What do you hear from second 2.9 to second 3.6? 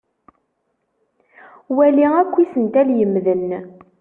yemmden.